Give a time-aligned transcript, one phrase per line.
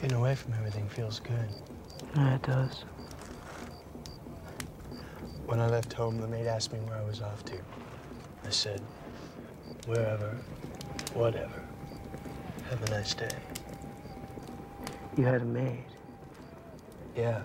[0.00, 1.48] Getting away from everything feels good.
[2.16, 2.84] Yeah, it does.
[5.44, 7.58] When I left home, the maid asked me where I was off to.
[8.46, 8.80] I said,
[9.86, 10.38] wherever,
[11.12, 11.62] whatever.
[12.70, 13.28] Have a nice day.
[15.18, 15.84] You had a maid.
[17.14, 17.42] Yeah.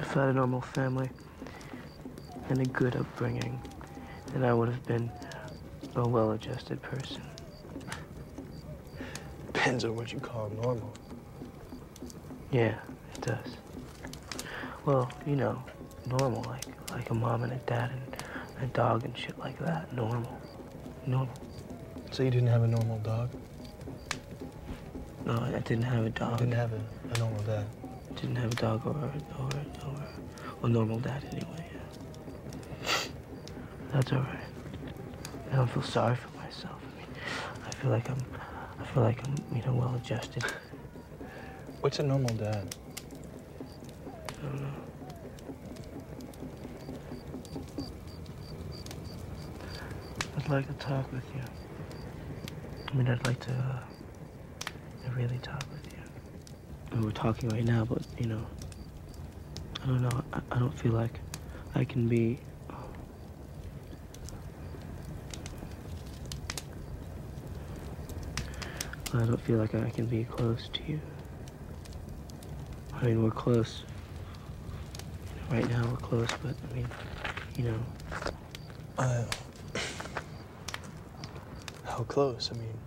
[0.00, 1.10] If I had a normal family
[2.48, 3.60] and a good upbringing,
[4.32, 5.10] then I would have been
[5.94, 7.22] a well-adjusted person.
[9.52, 10.92] Depends on what you call normal.
[12.50, 12.78] Yeah,
[13.14, 13.56] it does.
[14.84, 15.62] Well, you know,
[16.06, 19.92] normal, like like a mom and a dad and a dog and shit like that.
[19.92, 20.38] Normal.
[21.06, 21.34] Normal.
[22.12, 23.30] So you didn't have a normal dog?
[25.24, 26.38] No, I didn't have a dog.
[26.38, 26.80] Didn't have a,
[27.14, 27.66] a normal dad?
[28.14, 28.92] Didn't have a dog or
[29.38, 29.50] or
[29.84, 29.94] or
[30.62, 31.65] a, a normal dad anyway.
[33.88, 33.94] Yeah.
[33.94, 34.38] That's all right.
[35.52, 36.80] I don't feel sorry for myself.
[36.82, 37.08] I mean,
[37.66, 38.24] I feel like I'm,
[38.80, 40.44] I feel like I'm, you know, well adjusted.
[41.80, 42.74] What's a normal dad?
[44.28, 44.68] I don't know.
[50.36, 51.42] I'd like to talk with you.
[52.88, 53.80] I mean, I'd like to, uh,
[55.16, 55.98] really talk with you.
[56.90, 58.44] I mean, we're talking right now, but, you know,
[59.82, 60.22] I don't know.
[60.32, 61.20] I, I don't feel like
[61.74, 62.38] I can be.
[69.14, 71.00] I don't feel like I can be close to you.
[72.94, 73.82] I mean, we're close.
[75.50, 76.88] Right now, we're close, but I mean,
[77.56, 77.78] you know,
[78.98, 79.24] Uh,
[81.84, 82.50] how close?
[82.50, 82.78] I mean,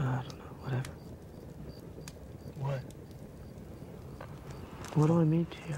[0.00, 0.90] I don't know, whatever.
[2.58, 2.80] what?
[4.94, 5.76] What do I mean to you?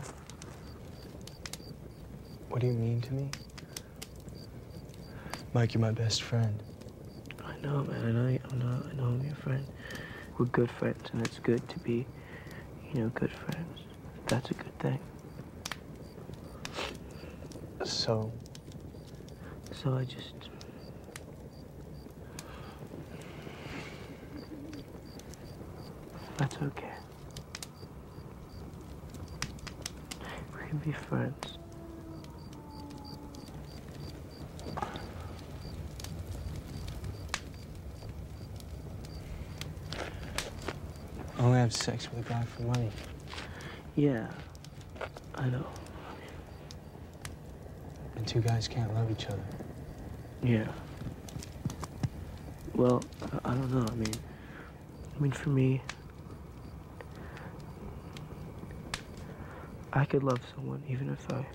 [2.49, 3.31] What do you mean to me?
[5.53, 6.63] Mike, you're my best friend.
[7.65, 8.05] Know, man.
[8.05, 8.29] I know.
[8.29, 8.83] you- I know.
[8.91, 9.67] I know I'm your friend.
[10.39, 12.07] We're good friends, and it's good to be,
[12.93, 13.81] you know, good friends.
[14.27, 14.99] That's a good thing.
[17.85, 18.33] So,
[19.73, 20.35] So I just.
[26.39, 26.93] That's okay.
[30.53, 31.59] We can be friends.
[41.34, 42.91] I only have sex with a guy for money.
[43.97, 44.29] Yeah,
[45.35, 45.67] I know.
[48.17, 49.45] And two guys can't love each other.
[50.43, 50.67] Yeah.
[52.75, 53.03] Well,
[53.45, 53.87] I, I don't know.
[53.87, 54.15] I mean,
[55.17, 55.83] I mean, for me,
[59.93, 61.47] I could love someone even if I,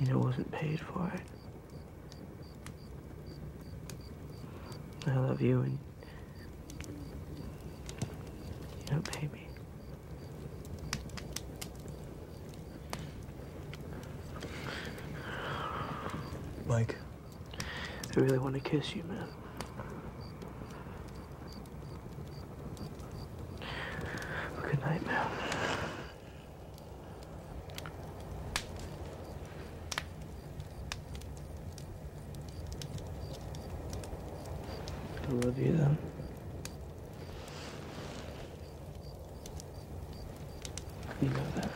[0.00, 1.20] you know, wasn't paid for it.
[5.08, 5.78] I love you and
[9.02, 9.46] pay me.
[16.66, 16.96] Mike,
[18.16, 19.26] I really want to kiss you, man.
[24.62, 25.26] Good night, man.
[35.28, 35.96] I love you, though.
[41.22, 41.70] You know that.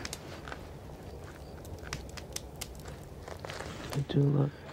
[3.92, 4.63] I do love you.